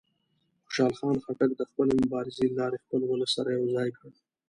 خوشحال 0.65 0.93
خان 0.99 1.15
خټک 1.25 1.51
د 1.57 1.61
خپلې 1.69 1.93
مبارزې 2.03 2.45
له 2.49 2.55
لارې 2.59 2.83
خپل 2.83 3.01
ولس 3.05 3.29
سره 3.37 3.49
یو 3.57 3.65
ځای 3.75 3.89
کړ. 3.97 4.09